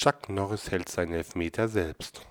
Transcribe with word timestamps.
Chuck 0.00 0.28
Norris 0.28 0.70
hält 0.70 0.88
seinen 0.88 1.12
Elfmeter 1.12 1.66
selbst. 1.66 2.24